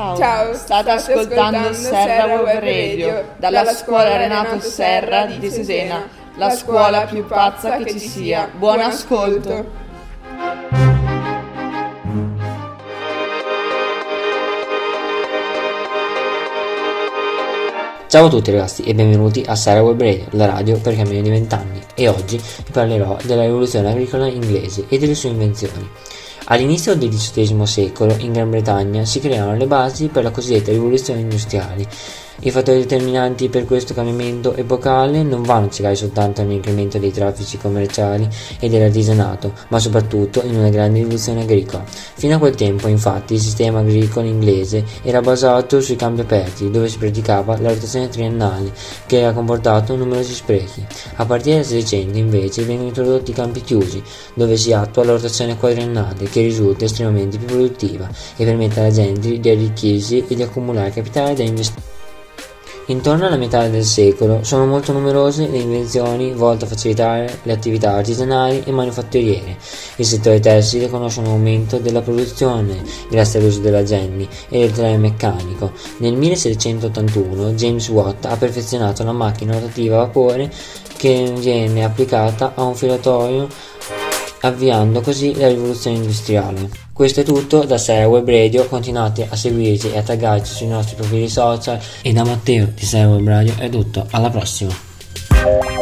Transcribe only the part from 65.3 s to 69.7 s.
le invenzioni volte a facilitare le attività artigianali e manifatturiere.